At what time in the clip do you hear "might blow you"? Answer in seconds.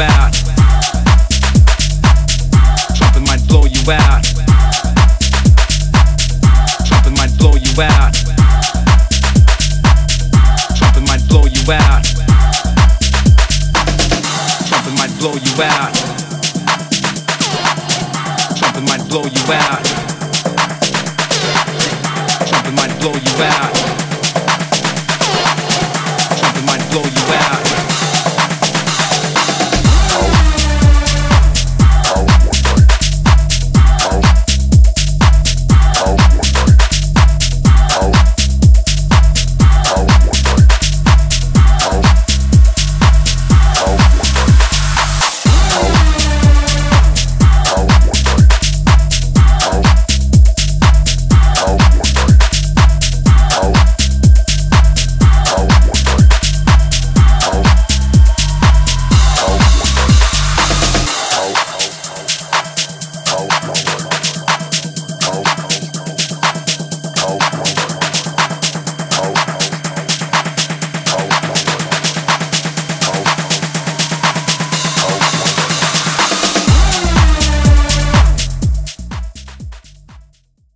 3.24-3.92, 7.16-7.82, 11.06-11.72, 14.96-15.62, 18.84-19.52, 22.74-23.44